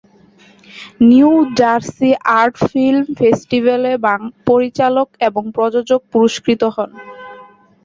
New 1.09 1.29
Jersey 1.59 2.09
art 2.39 2.55
film 2.67 3.05
ফেস্টিভ্যালে 3.19 3.91
পরিচালক 4.49 5.07
এবং 5.27 5.43
প্রযোজক 5.55 6.01
পুরষ্কৃত 6.11 6.61
হন। 6.75 6.89